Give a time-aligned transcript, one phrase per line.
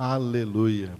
[0.00, 0.96] Aleluia.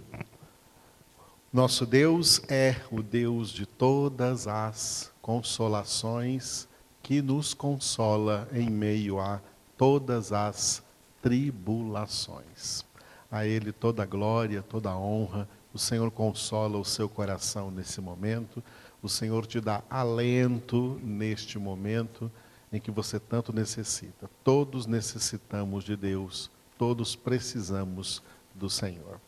[1.53, 6.67] Nosso Deus é o Deus de todas as consolações,
[7.01, 9.39] que nos consola em meio a
[9.77, 10.83] todas as
[11.21, 12.83] tribulações.
[13.31, 15.47] A Ele toda glória, toda honra.
[15.73, 18.61] O Senhor consola o seu coração nesse momento.
[19.01, 22.29] O Senhor te dá alento neste momento
[22.69, 24.29] em que você tanto necessita.
[24.43, 28.21] Todos necessitamos de Deus, todos precisamos
[28.59, 29.19] do Senhor.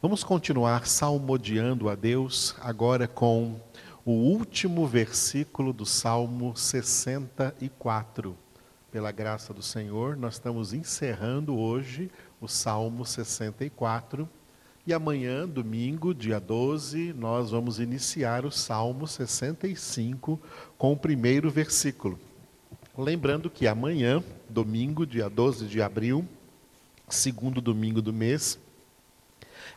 [0.00, 3.58] Vamos continuar salmodiando a Deus agora com
[4.04, 8.36] o último versículo do Salmo 64.
[8.92, 12.10] Pela graça do Senhor, nós estamos encerrando hoje
[12.40, 14.28] o Salmo 64.
[14.86, 20.38] E amanhã, domingo, dia 12, nós vamos iniciar o Salmo 65
[20.76, 22.20] com o primeiro versículo.
[22.96, 26.28] Lembrando que amanhã, domingo, dia 12 de abril,
[27.08, 28.58] segundo domingo do mês,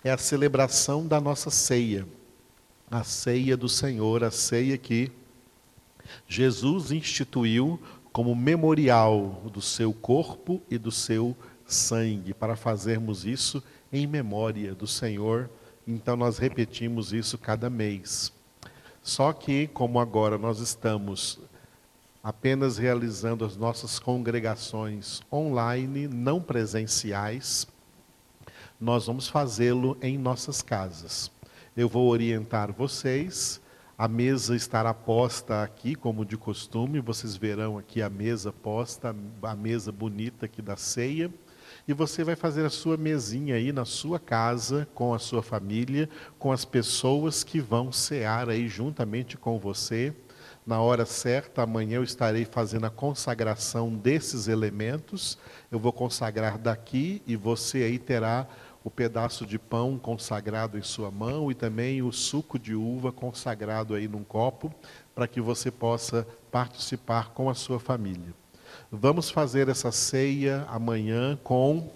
[0.03, 2.07] é a celebração da nossa ceia.
[2.89, 5.11] A ceia do Senhor, a ceia que
[6.27, 7.79] Jesus instituiu
[8.13, 14.87] como memorial do seu corpo e do seu sangue, para fazermos isso em memória do
[14.87, 15.49] Senhor.
[15.85, 18.31] Então nós repetimos isso cada mês.
[19.03, 21.39] Só que, como agora nós estamos
[22.27, 27.65] apenas realizando as nossas congregações online, não presenciais,
[28.77, 31.31] nós vamos fazê-lo em nossas casas.
[31.75, 33.61] Eu vou orientar vocês.
[33.97, 36.99] A mesa estará posta aqui, como de costume.
[36.99, 41.31] Vocês verão aqui a mesa posta, a mesa bonita aqui da ceia
[41.87, 46.09] e você vai fazer a sua mesinha aí na sua casa, com a sua família,
[46.37, 50.13] com as pessoas que vão cear aí juntamente com você.
[50.67, 55.37] Na hora certa, amanhã eu estarei fazendo a consagração desses elementos.
[55.71, 58.45] Eu vou consagrar daqui e você aí terá
[58.83, 63.93] o pedaço de pão consagrado em sua mão e também o suco de uva consagrado
[63.93, 64.69] aí num copo,
[65.15, 68.33] para que você possa participar com a sua família.
[68.91, 71.89] Vamos fazer essa ceia amanhã com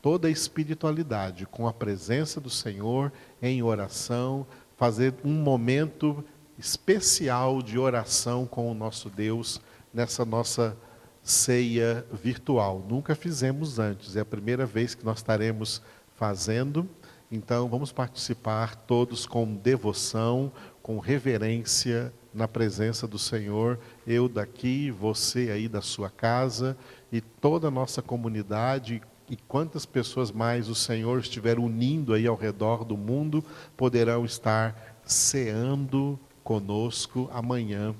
[0.00, 4.46] toda a espiritualidade, com a presença do Senhor em oração,
[4.78, 6.24] fazer um momento
[6.58, 9.60] especial de oração com o nosso Deus
[9.92, 10.76] nessa nossa
[11.22, 12.84] ceia virtual.
[12.88, 15.80] Nunca fizemos antes, é a primeira vez que nós estaremos
[16.14, 16.88] fazendo.
[17.30, 25.50] Então, vamos participar todos com devoção, com reverência na presença do Senhor, eu daqui, você
[25.50, 26.76] aí da sua casa
[27.12, 29.00] e toda a nossa comunidade
[29.30, 33.42] e quantas pessoas mais o Senhor estiver unindo aí ao redor do mundo
[33.76, 37.94] poderão estar ceando conosco amanhã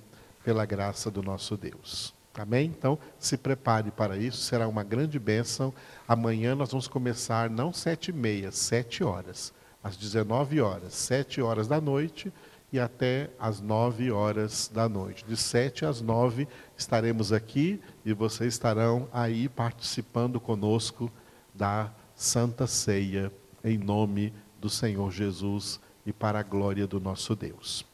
[0.45, 2.15] pela graça do nosso Deus.
[2.35, 2.67] Amém?
[2.67, 5.73] Então, se prepare para isso, será uma grande bênção.
[6.07, 11.69] Amanhã nós vamos começar não sete e meia, sete horas, às 19 horas, sete horas
[11.69, 12.33] da noite
[12.73, 15.25] e até às nove horas da noite.
[15.25, 21.11] De sete às nove estaremos aqui e vocês estarão aí participando conosco
[21.55, 23.33] da Santa Ceia,
[23.63, 27.94] em nome do Senhor Jesus e para a glória do nosso Deus.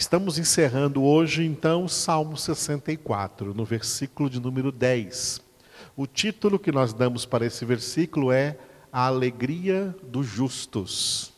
[0.00, 5.42] Estamos encerrando hoje, então, Salmo 64, no versículo de número 10.
[5.94, 8.56] O título que nós damos para esse versículo é
[8.90, 11.34] A Alegria dos Justos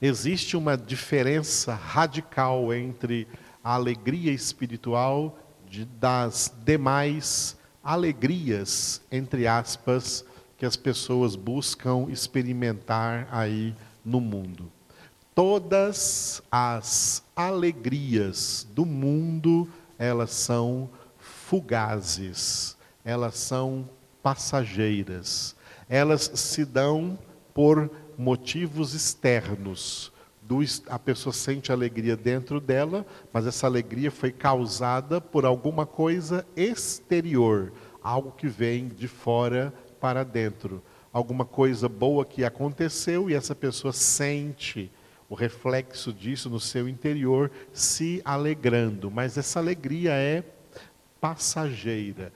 [0.00, 3.26] existe uma diferença radical entre
[3.62, 5.38] a alegria espiritual
[5.68, 10.24] de, das demais alegrias, entre aspas,
[10.58, 14.70] que as pessoas buscam experimentar aí no mundo.
[15.34, 19.68] Todas as alegrias do mundo,
[19.98, 23.88] elas são fugazes, elas são
[24.22, 25.56] passageiras,
[25.88, 27.18] elas se dão
[27.52, 30.12] por motivos externos.
[30.88, 37.72] A pessoa sente alegria dentro dela, mas essa alegria foi causada por alguma coisa exterior,
[38.00, 40.80] algo que vem de fora para dentro.
[41.12, 44.92] Alguma coisa boa que aconteceu e essa pessoa sente
[45.28, 49.10] o reflexo disso no seu interior, se alegrando.
[49.10, 50.44] Mas essa alegria é
[51.20, 52.32] passageira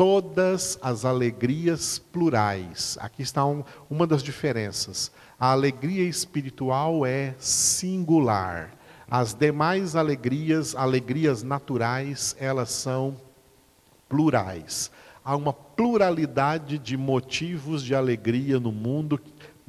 [0.00, 2.96] todas as alegrias plurais.
[3.02, 5.12] Aqui está um, uma das diferenças.
[5.38, 8.70] A alegria espiritual é singular.
[9.10, 13.14] As demais alegrias, alegrias naturais, elas são
[14.08, 14.90] plurais.
[15.22, 19.20] Há uma pluralidade de motivos de alegria no mundo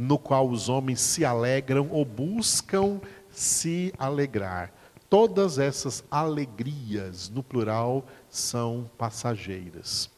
[0.01, 2.99] no qual os homens se alegram ou buscam
[3.29, 4.73] se alegrar.
[5.07, 10.09] Todas essas alegrias, no plural, são passageiras.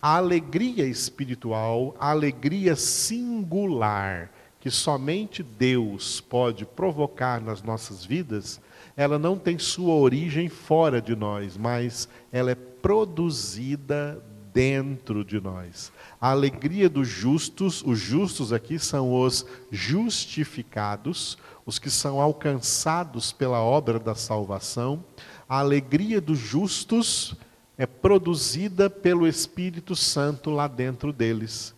[0.00, 8.60] A alegria espiritual, a alegria singular, que somente Deus pode provocar nas nossas vidas,
[8.96, 14.20] ela não tem sua origem fora de nós, mas ela é produzida
[14.52, 15.92] dentro de nós.
[16.20, 23.60] A alegria dos justos, os justos aqui são os justificados, os que são alcançados pela
[23.60, 25.04] obra da salvação.
[25.48, 27.34] A alegria dos justos
[27.76, 31.74] é produzida pelo Espírito Santo lá dentro deles.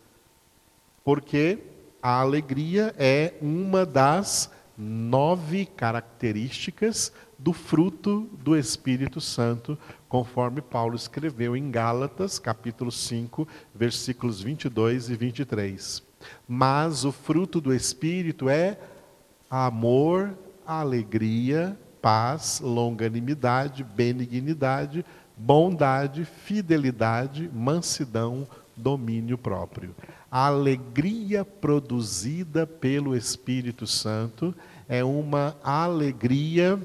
[1.05, 1.59] Porque
[2.03, 9.79] a alegria é uma das nove características do fruto do Espírito Santo,
[10.09, 16.03] conforme Paulo escreveu em Gálatas, capítulo 5, versículos 22 e 23.
[16.49, 18.79] Mas o fruto do Espírito é
[19.51, 20.37] amor,
[20.67, 25.05] alegria, paz, longanimidade, benignidade,
[25.37, 29.95] bondade, fidelidade, mansidão, domínio próprio.
[30.37, 34.53] A alegria produzida pelo Espírito Santo
[34.89, 36.77] é uma alegria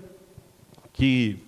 [0.94, 1.42] que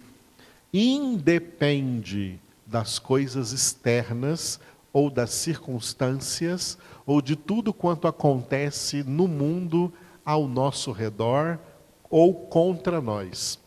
[0.73, 4.59] independe das coisas externas
[4.91, 6.75] ou das circunstâncias
[7.05, 9.93] ou de tudo quanto acontece no mundo
[10.25, 11.59] ao nosso redor
[12.09, 13.59] ou contra nós.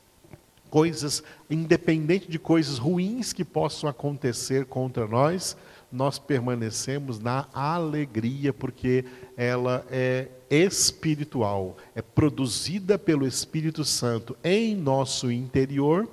[0.74, 5.56] Coisas, independente de coisas ruins que possam acontecer contra nós,
[5.92, 9.04] nós permanecemos na alegria, porque
[9.36, 16.08] ela é espiritual, é produzida pelo Espírito Santo em nosso interior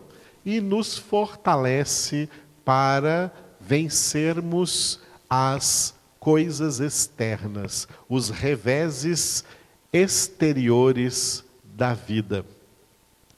[0.46, 2.30] e nos fortalece
[2.64, 9.44] para vencermos as coisas externas, os reveses
[9.92, 12.46] exteriores da vida,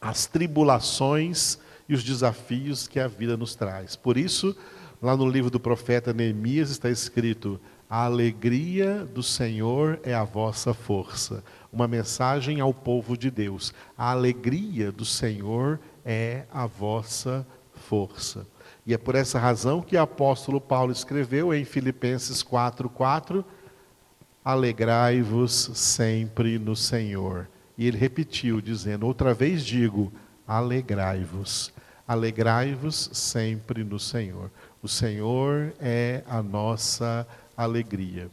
[0.04, 1.58] as tribulações
[1.88, 3.96] e os desafios que a vida nos traz.
[3.96, 4.56] Por isso,
[5.02, 7.60] lá no livro do profeta Neemias está escrito:
[7.90, 11.42] a alegria do Senhor é a vossa força.
[11.72, 13.74] Uma mensagem ao povo de Deus.
[13.98, 18.46] A alegria do Senhor é a vossa força.
[18.86, 23.46] E é por essa razão que o apóstolo Paulo escreveu em Filipenses 4:4,
[24.44, 27.48] alegrai-vos sempre no Senhor.
[27.78, 30.12] E ele repetiu dizendo: outra vez digo,
[30.48, 31.74] alegrai-vos.
[32.08, 34.52] Alegrai-vos sempre no Senhor.
[34.82, 37.26] O Senhor é a nossa
[37.56, 38.30] alegria.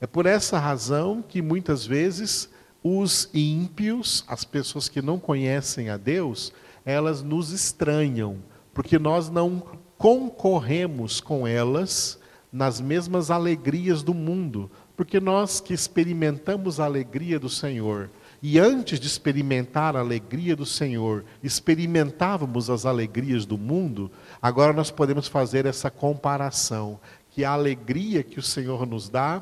[0.00, 2.48] É por essa razão que muitas vezes
[2.82, 6.52] os ímpios, as pessoas que não conhecem a Deus,
[6.84, 8.38] elas nos estranham,
[8.74, 9.62] porque nós não
[9.96, 12.18] concorremos com elas
[12.52, 18.10] nas mesmas alegrias do mundo, porque nós que experimentamos a alegria do Senhor,
[18.42, 24.10] e antes de experimentar a alegria do Senhor, experimentávamos as alegrias do mundo,
[24.40, 26.98] agora nós podemos fazer essa comparação
[27.30, 29.40] que a alegria que o Senhor nos dá,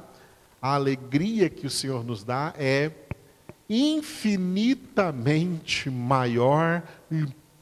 [0.61, 2.91] a alegria que o Senhor nos dá é
[3.70, 6.82] infinitamente maior,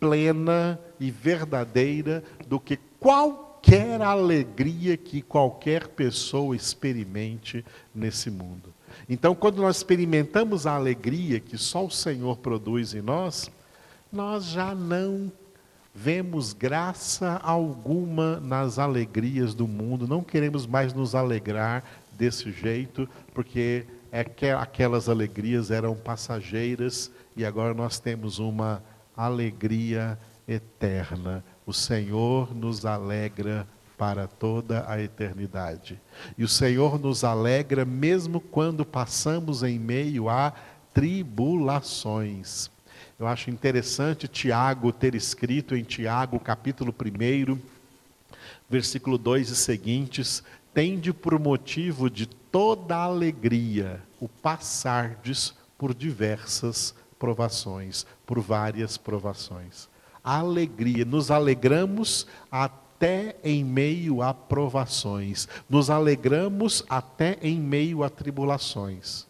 [0.01, 7.65] plena e verdadeira do que qualquer alegria que qualquer pessoa experimente
[7.95, 8.77] nesse mundo.
[9.09, 13.51] Então, quando nós experimentamos a alegria que só o Senhor produz em nós,
[14.13, 15.31] nós já não
[15.95, 23.85] vemos graça alguma nas alegrias do mundo, não queremos mais nos alegrar desse jeito, porque
[24.11, 28.83] é aquelas alegrias eram passageiras e agora nós temos uma
[29.17, 31.45] alegria eterna.
[31.67, 33.67] O Senhor nos alegra
[33.99, 36.01] para toda a eternidade.
[36.39, 40.53] E o Senhor nos alegra mesmo quando passamos em meio a
[40.95, 42.71] tribulações.
[43.19, 47.59] Eu acho interessante Tiago ter escrito em Tiago, capítulo 1,
[48.71, 58.07] versículo 2 e seguintes: Tende por motivo de toda alegria o passardes por diversas provações,
[58.25, 59.89] por várias provações.
[60.23, 62.88] Alegria, nos alegramos até
[63.45, 69.27] em meio a provações, nos alegramos até em meio a tribulações.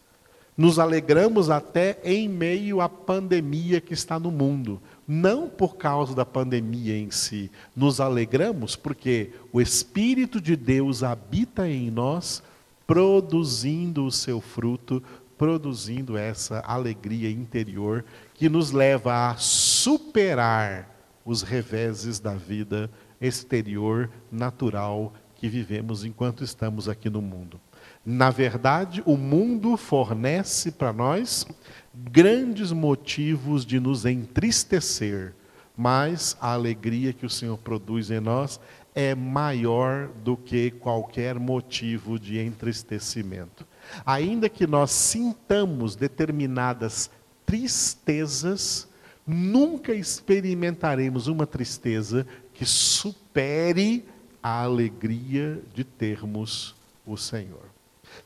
[0.59, 4.81] Nos alegramos até em meio à pandemia que está no mundo.
[5.07, 7.49] Não por causa da pandemia em si.
[7.73, 12.43] Nos alegramos porque o Espírito de Deus habita em nós,
[12.85, 15.01] produzindo o seu fruto,
[15.37, 25.13] produzindo essa alegria interior que nos leva a superar os reveses da vida exterior, natural
[25.35, 27.59] que vivemos enquanto estamos aqui no mundo.
[28.05, 31.45] Na verdade, o mundo fornece para nós
[31.93, 35.33] grandes motivos de nos entristecer,
[35.75, 38.59] mas a alegria que o Senhor produz em nós
[38.95, 43.65] é maior do que qualquer motivo de entristecimento.
[44.05, 47.09] Ainda que nós sintamos determinadas
[47.45, 48.87] tristezas,
[49.25, 52.25] nunca experimentaremos uma tristeza
[52.59, 54.03] que supere
[54.43, 56.75] a alegria de termos
[57.05, 57.63] o Senhor.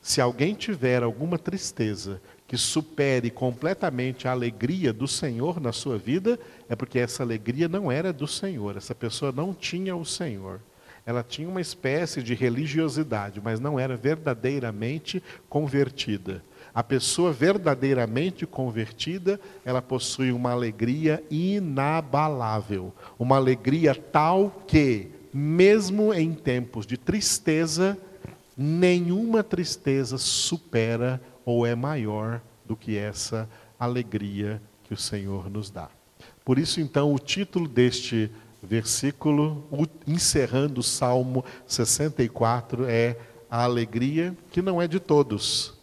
[0.02, 6.36] Se alguém tiver alguma tristeza que supere completamente a alegria do Senhor na sua vida,
[6.68, 10.60] é porque essa alegria não era do Senhor, essa pessoa não tinha o Senhor.
[11.06, 16.42] Ela tinha uma espécie de religiosidade, mas não era verdadeiramente convertida.
[16.74, 26.34] A pessoa verdadeiramente convertida, ela possui uma alegria inabalável, uma alegria tal que, mesmo em
[26.34, 27.96] tempos de tristeza,
[28.56, 35.88] nenhuma tristeza supera ou é maior do que essa alegria que o Senhor nos dá.
[36.44, 39.64] Por isso, então, o título deste versículo,
[40.08, 43.16] encerrando o Salmo 64, é
[43.48, 45.73] a alegria que não é de todos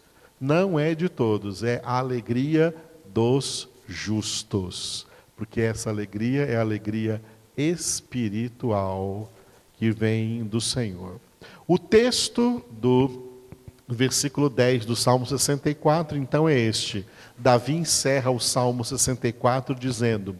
[0.42, 5.06] não é de todos, é a alegria dos justos.
[5.38, 7.22] Porque essa alegria é a alegria
[7.56, 9.32] espiritual
[9.74, 11.22] que vem do Senhor.
[11.68, 13.30] O texto do
[13.88, 17.06] versículo 10 do Salmo 64, então, é este.
[17.38, 20.36] Davi encerra o Salmo 64 dizendo: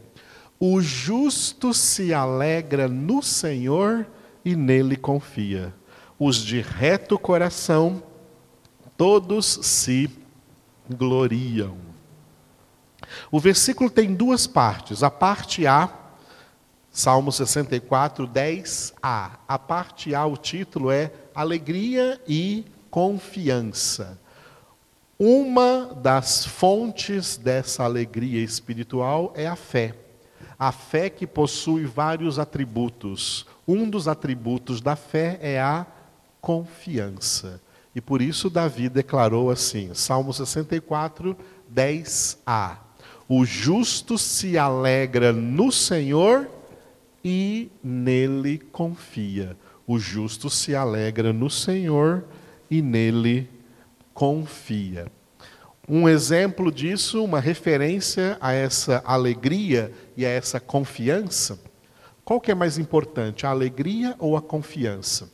[0.60, 4.08] O justo se alegra no Senhor
[4.44, 5.74] e nele confia.
[6.18, 8.02] Os de reto coração
[9.02, 10.08] todos se
[10.88, 11.76] gloriam.
[13.32, 15.02] O versículo tem duas partes.
[15.02, 15.90] A parte A,
[16.92, 19.32] Salmo 64, 10a.
[19.48, 24.20] A parte A, o título é Alegria e Confiança.
[25.18, 29.96] Uma das fontes dessa alegria espiritual é a fé.
[30.60, 33.48] A fé que possui vários atributos.
[33.68, 35.88] Um dos atributos da fé é a
[36.40, 37.60] confiança.
[37.94, 41.36] E por isso Davi declarou assim, Salmo 64,
[41.74, 42.78] 10a:
[43.28, 46.50] O justo se alegra no Senhor
[47.24, 49.58] e nele confia.
[49.86, 52.24] O justo se alegra no Senhor
[52.70, 53.50] e nele
[54.14, 55.12] confia.
[55.88, 61.60] Um exemplo disso, uma referência a essa alegria e a essa confiança.
[62.24, 65.30] Qual que é mais importante, a alegria ou a confiança?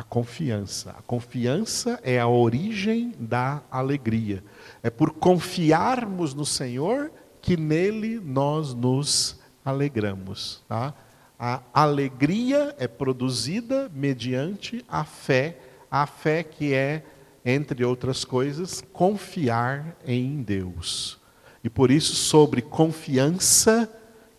[0.00, 0.94] A confiança.
[0.98, 4.42] A confiança é a origem da alegria.
[4.82, 10.64] É por confiarmos no Senhor que nele nós nos alegramos.
[10.66, 10.94] Tá?
[11.38, 15.58] A alegria é produzida mediante a fé,
[15.90, 17.04] a fé que é,
[17.44, 21.20] entre outras coisas, confiar em Deus.
[21.62, 23.86] E por isso, sobre confiança,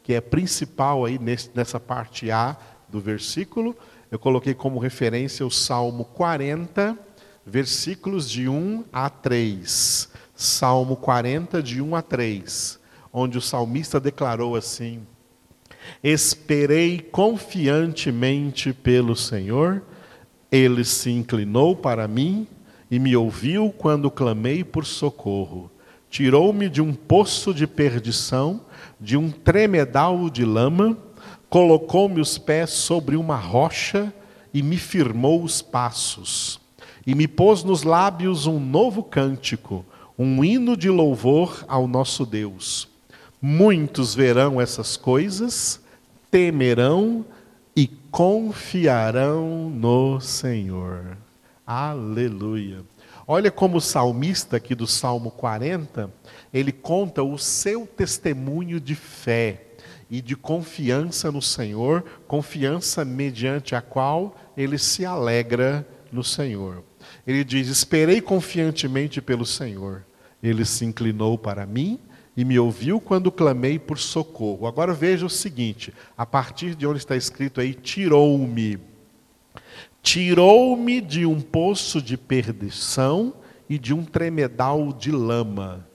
[0.01, 1.19] que é principal aí
[1.53, 2.57] nessa parte A
[2.89, 3.77] do versículo,
[4.11, 6.99] eu coloquei como referência o Salmo 40,
[7.45, 10.09] versículos de 1 a 3.
[10.35, 12.79] Salmo 40, de 1 a 3,
[13.13, 15.07] onde o salmista declarou assim:
[16.03, 19.81] Esperei confiantemente pelo Senhor,
[20.51, 22.45] ele se inclinou para mim
[22.89, 25.71] e me ouviu quando clamei por socorro.
[26.09, 28.59] Tirou-me de um poço de perdição,
[28.99, 30.97] de um tremedal de lama
[31.51, 34.13] colocou-me os pés sobre uma rocha
[34.53, 36.61] e me firmou os passos,
[37.05, 39.85] e me pôs nos lábios um novo cântico,
[40.17, 42.87] um hino de louvor ao nosso Deus.
[43.41, 45.81] Muitos verão essas coisas,
[46.31, 47.25] temerão
[47.75, 51.17] e confiarão no Senhor.
[51.67, 52.79] Aleluia.
[53.27, 56.09] Olha como o salmista aqui do Salmo 40,
[56.53, 59.70] ele conta o seu testemunho de fé
[60.11, 66.83] e de confiança no Senhor, confiança mediante a qual ele se alegra no Senhor.
[67.25, 70.05] Ele diz: Esperei confiantemente pelo Senhor.
[70.43, 71.97] Ele se inclinou para mim
[72.35, 74.67] e me ouviu quando clamei por socorro.
[74.67, 78.79] Agora veja o seguinte: a partir de onde está escrito aí, tirou-me.
[80.03, 83.33] Tirou-me de um poço de perdição
[83.69, 85.87] e de um tremedal de lama.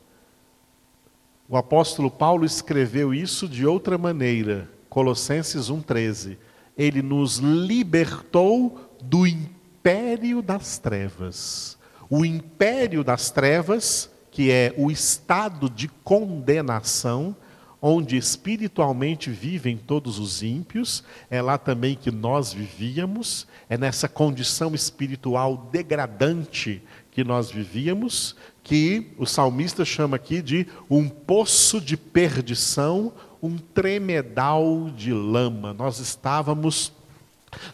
[1.48, 6.36] O apóstolo Paulo escreveu isso de outra maneira, Colossenses 1,13.
[6.76, 11.78] Ele nos libertou do império das trevas.
[12.10, 17.36] O império das trevas, que é o estado de condenação,
[17.80, 24.74] onde espiritualmente vivem todos os ímpios, é lá também que nós vivíamos, é nessa condição
[24.74, 28.34] espiritual degradante que nós vivíamos,
[28.66, 35.72] que o salmista chama aqui de um poço de perdição, um tremedal de lama.
[35.72, 36.92] Nós estávamos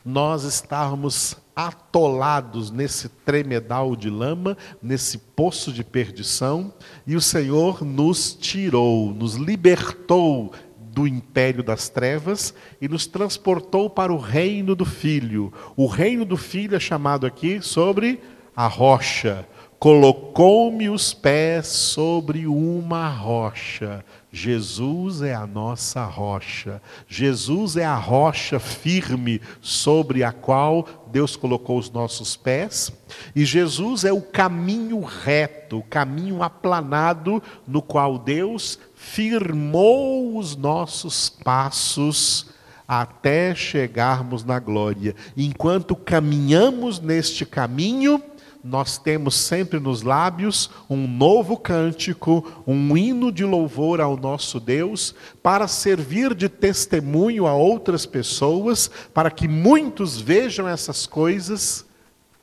[0.05, 6.71] nós estávamos atolados nesse tremedal de lama, nesse poço de perdição,
[7.07, 14.13] e o Senhor nos tirou, nos libertou do império das trevas e nos transportou para
[14.13, 15.51] o reino do Filho.
[15.75, 18.21] O reino do Filho é chamado aqui sobre
[18.55, 19.49] a rocha.
[19.83, 24.05] Colocou-me os pés sobre uma rocha.
[24.31, 26.81] Jesus é a nossa rocha.
[27.09, 32.93] Jesus é a rocha firme sobre a qual Deus colocou os nossos pés.
[33.35, 41.29] E Jesus é o caminho reto, o caminho aplanado no qual Deus firmou os nossos
[41.29, 42.47] passos
[42.87, 45.17] até chegarmos na glória.
[45.37, 48.23] Enquanto caminhamos neste caminho,
[48.63, 55.15] nós temos sempre nos lábios um novo cântico, um hino de louvor ao nosso Deus,
[55.43, 61.85] para servir de testemunho a outras pessoas, para que muitos vejam essas coisas,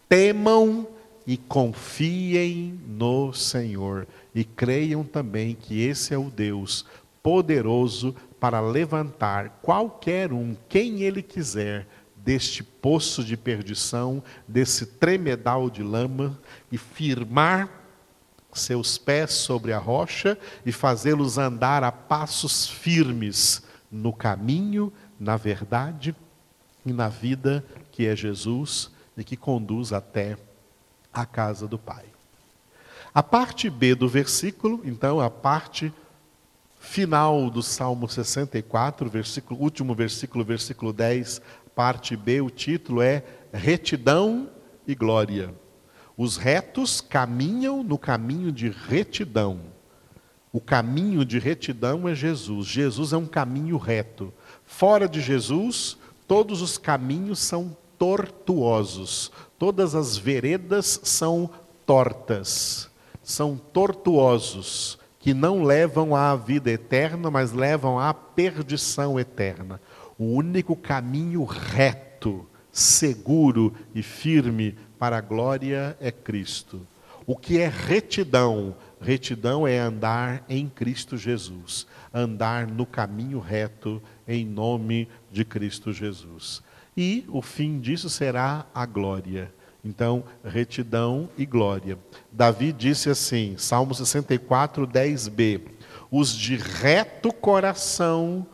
[0.10, 0.88] temam
[1.26, 6.86] e confiem no Senhor e creiam também que esse é o Deus
[7.22, 11.86] poderoso para levantar qualquer um, quem ele quiser,
[12.30, 16.40] deste poço de perdição, desse tremedal de lama,
[16.72, 17.68] e firmar
[18.54, 26.16] seus pés sobre a rocha e fazê-los andar a passos firmes no caminho, na verdade
[26.86, 30.38] e na vida que é Jesus e que conduz até
[31.12, 32.06] a casa do Pai.
[33.12, 35.92] A parte B do versículo, então, a parte
[36.80, 41.42] final do Salmo 64, versículo, último versículo, versículo 10,
[41.80, 44.50] parte B, o título é Retidão
[44.86, 45.56] e Glória.
[46.18, 49.62] Os retos caminham no caminho de retidão.
[50.52, 52.68] O caminho de retidão é Jesus.
[52.68, 54.34] Jesus é um caminho reto.
[54.66, 59.32] Fora de Jesus, todos os caminhos são tortuosos.
[59.58, 61.50] Todas as veredas são
[61.86, 62.90] tortas.
[63.24, 69.80] São tortuosos, que não levam à vida eterna, mas levam à perdição eterna.
[70.19, 76.86] O único caminho reto, seguro e firme para a glória é Cristo.
[77.25, 78.75] O que é retidão?
[78.99, 86.62] Retidão é andar em Cristo Jesus, andar no caminho reto em nome de Cristo Jesus.
[86.97, 89.53] E o fim disso será a glória.
[89.86, 91.97] Então, retidão e glória.
[92.29, 95.62] Davi disse assim, Salmo 64, 10b:
[96.12, 98.45] Os de reto coração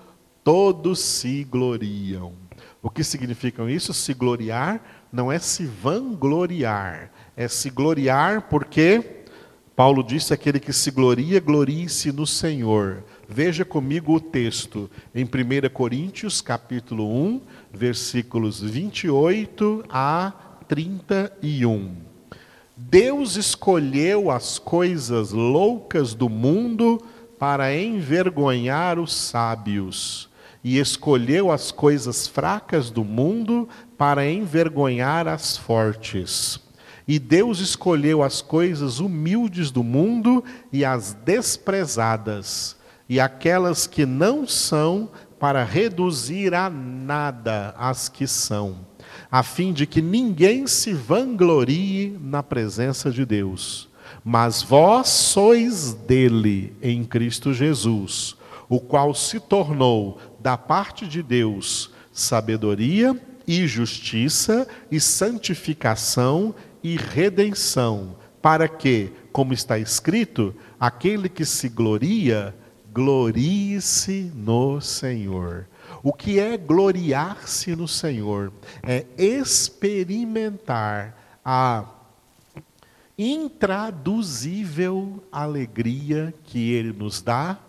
[0.45, 2.33] todos se gloriam.
[2.79, 3.91] O que significam isso?
[3.95, 4.79] Se gloriar
[5.11, 9.23] não é se vangloriar, é se gloriar porque
[9.75, 13.03] Paulo disse: aquele que se gloria, glorie-se no Senhor.
[13.27, 15.27] Veja comigo o texto em 1
[15.73, 17.41] Coríntios, capítulo 1,
[17.73, 20.31] versículos 28 a
[20.67, 21.91] 31.
[22.77, 27.01] Deus escolheu as coisas loucas do mundo
[27.39, 30.29] para envergonhar os sábios
[30.65, 36.59] e escolheu as coisas fracas do mundo para envergonhar as fortes.
[37.07, 42.75] E Deus escolheu as coisas humildes do mundo e as desprezadas,
[43.07, 48.87] e aquelas que não são, para reduzir a nada as que são,
[49.29, 53.87] a fim de que ninguém se vanglorie na presença de Deus.
[54.23, 58.35] Mas vós sois dele em Cristo Jesus,
[58.69, 68.15] o qual se tornou da parte de Deus sabedoria e justiça e santificação e redenção,
[68.41, 72.55] para que, como está escrito, aquele que se gloria,
[72.93, 75.67] glorie-se no Senhor.
[76.01, 78.53] O que é gloriar-se no Senhor?
[78.83, 81.85] É experimentar a
[83.17, 87.59] intraduzível alegria que Ele nos dá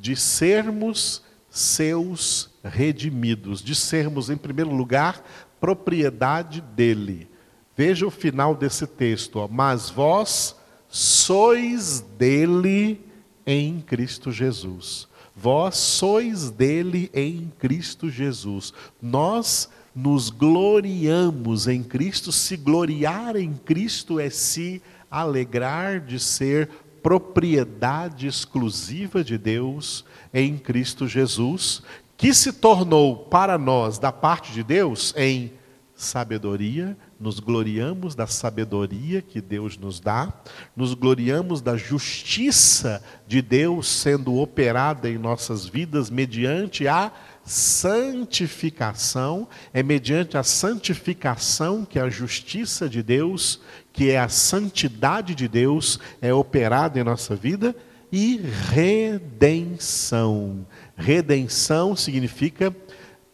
[0.00, 5.22] de sermos seus redimidos, de sermos, em primeiro lugar,
[5.60, 7.28] propriedade dele.
[7.76, 9.48] Veja o final desse texto, ó.
[9.48, 10.56] mas vós
[10.88, 13.00] sois dele
[13.46, 15.08] em Cristo Jesus.
[15.34, 18.72] Vós sois dele em Cristo Jesus.
[19.00, 26.68] Nós nos gloriamos em Cristo, se gloriar em Cristo é se alegrar de ser
[27.02, 31.82] propriedade exclusiva de Deus em Cristo Jesus,
[32.16, 35.52] que se tornou para nós, da parte de Deus, em
[35.94, 40.32] sabedoria, nos gloriamos da sabedoria que Deus nos dá,
[40.76, 47.10] nos gloriamos da justiça de Deus sendo operada em nossas vidas mediante a
[47.48, 53.60] santificação, é mediante a santificação que a justiça de Deus,
[53.92, 57.74] que é a santidade de Deus, é operada em nossa vida,
[58.12, 60.66] e redenção.
[60.96, 62.74] Redenção significa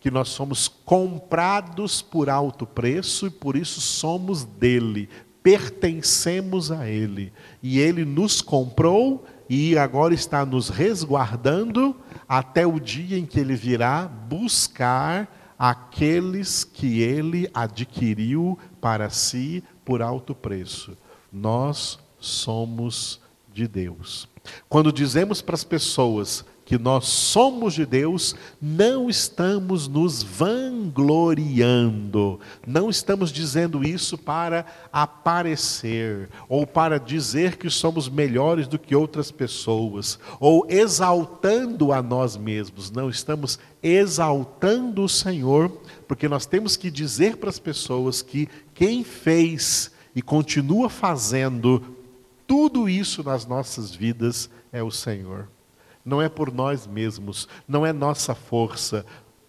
[0.00, 5.09] que nós somos comprados por alto preço e por isso somos dele,
[5.42, 7.33] pertencemos a ele.
[7.62, 11.97] E ele nos comprou e agora está nos resguardando
[12.29, 20.03] até o dia em que ele virá buscar aqueles que ele adquiriu para si por
[20.03, 20.97] alto preço.
[21.33, 23.21] Nós somos
[23.53, 24.29] de Deus.
[24.69, 32.88] Quando dizemos para as pessoas que nós somos de Deus, não estamos nos vangloriando, não
[32.88, 40.18] estamos dizendo isso para aparecer, ou para dizer que somos melhores do que outras pessoas,
[40.40, 45.68] ou exaltando a nós mesmos, não, estamos exaltando o Senhor,
[46.09, 51.83] porque nós temos que dizer para as pessoas que quem fez e continua fazendo
[52.46, 55.48] tudo isso nas nossas vidas é o Senhor
[56.05, 59.07] não é por nós mesmos, não é nossa força.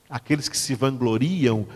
[0.10, 1.68] Aqueles que se vangloriam,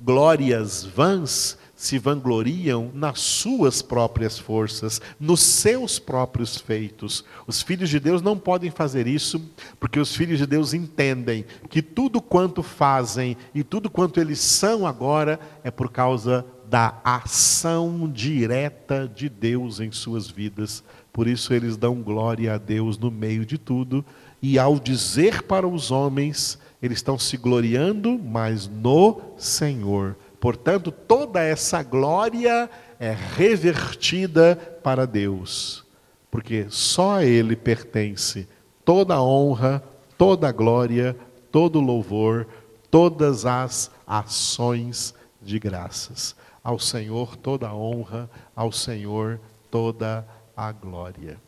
[0.00, 7.24] glórias vãs, se vangloriam nas suas próprias forças, nos seus próprios feitos.
[7.46, 9.40] Os filhos de Deus não podem fazer isso,
[9.78, 14.86] porque os filhos de Deus entendem que tudo quanto fazem e tudo quanto eles são
[14.86, 20.84] agora é por causa da ação direta de Deus em suas vidas.
[21.12, 24.04] Por isso eles dão glória a Deus no meio de tudo,
[24.40, 30.16] e ao dizer para os homens, eles estão se gloriando, mas no Senhor.
[30.40, 35.84] Portanto, toda essa glória é revertida para Deus,
[36.30, 38.48] porque só a Ele pertence
[38.84, 39.82] toda a honra,
[40.16, 41.14] toda a glória,
[41.52, 42.46] todo o louvor,
[42.90, 46.34] todas as ações de graças.
[46.62, 51.38] Ao Senhor toda a honra, ao Senhor toda a a glória.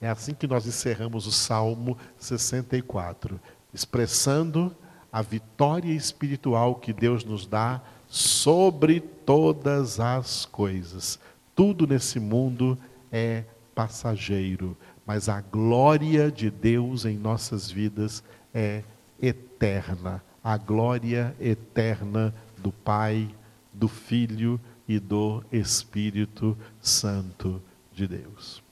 [0.00, 3.40] É assim que nós encerramos o Salmo 64,
[3.72, 4.74] expressando
[5.12, 11.18] a vitória espiritual que Deus nos dá sobre todas as coisas.
[11.54, 12.78] Tudo nesse mundo
[13.10, 13.44] é
[13.74, 18.22] passageiro, mas a glória de Deus em nossas vidas
[18.54, 18.82] é
[19.20, 20.22] eterna.
[20.42, 23.28] A glória eterna do Pai,
[23.72, 27.60] do Filho e do Espírito Santo
[28.00, 28.62] de Deus.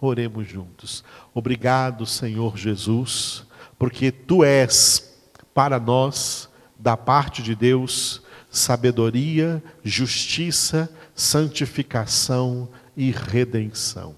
[0.00, 1.02] Oremos juntos.
[1.32, 3.44] Obrigado, Senhor Jesus,
[3.78, 5.12] porque tu és
[5.52, 14.14] para nós, da parte de Deus, sabedoria, justiça, santificação e redenção.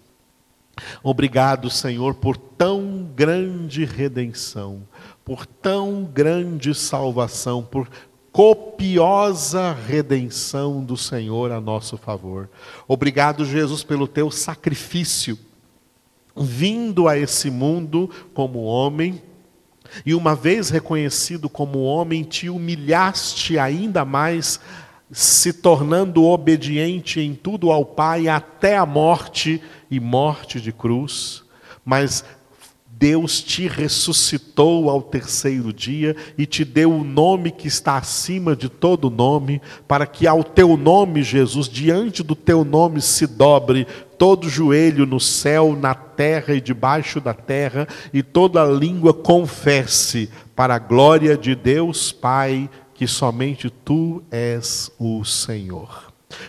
[1.02, 4.86] Obrigado, Senhor, por tão grande redenção,
[5.24, 7.88] por tão grande salvação, por
[8.36, 12.50] copiosa redenção do Senhor a nosso favor.
[12.86, 15.38] Obrigado, Jesus, pelo teu sacrifício,
[16.36, 19.22] vindo a esse mundo como homem,
[20.04, 24.60] e uma vez reconhecido como homem, te humilhaste ainda mais,
[25.10, 31.42] se tornando obediente em tudo ao Pai até a morte e morte de cruz.
[31.82, 32.22] Mas
[32.98, 38.70] Deus te ressuscitou ao terceiro dia e te deu o nome que está acima de
[38.70, 44.48] todo nome, para que ao teu nome, Jesus, diante do teu nome se dobre todo
[44.48, 50.78] joelho no céu, na terra e debaixo da terra, e toda língua confesse para a
[50.78, 56.06] glória de Deus Pai que somente tu és o Senhor.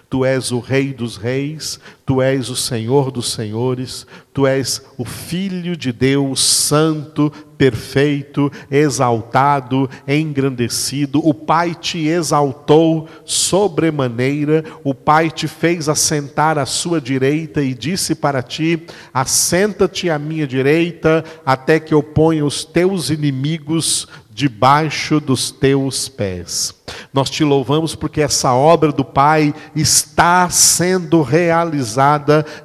[0.10, 5.04] Tu és o Rei dos Reis, Tu és o Senhor dos Senhores, Tu és o
[5.04, 11.20] Filho de Deus, santo, perfeito, exaltado, engrandecido.
[11.28, 18.16] O Pai te exaltou sobremaneira, o Pai te fez assentar à sua direita e disse
[18.16, 25.50] para ti: Assenta-te à minha direita, até que eu ponha os teus inimigos debaixo dos
[25.50, 26.76] teus pés.
[27.12, 31.97] Nós te louvamos porque essa obra do Pai está sendo realizada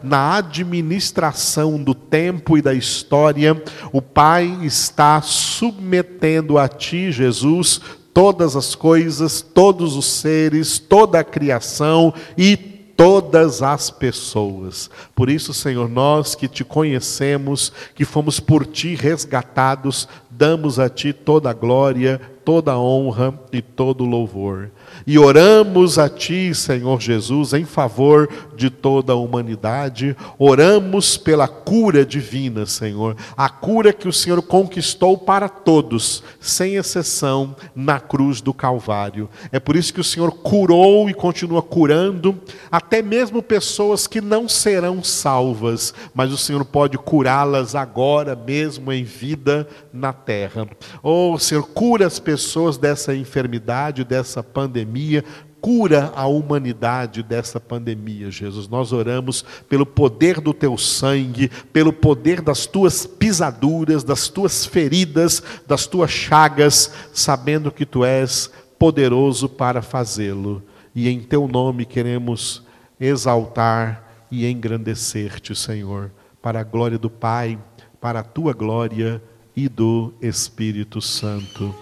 [0.03, 3.61] na administração do tempo e da história.
[3.93, 7.81] O Pai está submetendo a ti, Jesus,
[8.13, 14.91] todas as coisas, todos os seres, toda a criação e todas as pessoas.
[15.15, 21.13] Por isso, Senhor, nós que te conhecemos, que fomos por ti resgatados, damos a ti
[21.13, 24.71] toda a glória, toda a honra e todo o louvor.
[25.07, 30.17] E oramos a Ti, Senhor Jesus, em favor de toda a humanidade.
[30.39, 33.17] Oramos pela cura divina, Senhor.
[33.37, 39.29] A cura que o Senhor conquistou para todos, sem exceção, na cruz do Calvário.
[39.51, 42.39] É por isso que o Senhor curou e continua curando,
[42.71, 49.05] até mesmo pessoas que não serão salvas, mas o Senhor pode curá-las agora mesmo em
[49.05, 50.69] vida na terra.
[51.03, 54.43] Oh, Senhor, cura as pessoas dessa enfermidade, dessa
[54.83, 55.25] pandemia,
[55.61, 58.69] cura a humanidade dessa pandemia, Jesus.
[58.69, 65.43] Nós oramos pelo poder do teu sangue, pelo poder das tuas pisaduras, das tuas feridas,
[65.67, 70.63] das tuas chagas, sabendo que tu és poderoso para fazê-lo.
[70.95, 72.63] E em teu nome queremos
[73.01, 76.11] exaltar e engrandecer-te, Senhor,
[76.43, 77.59] para a glória do Pai,
[78.01, 79.23] para a tua glória
[79.55, 81.73] e do Espírito Santo.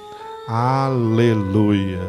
[0.47, 2.01] Aleluia.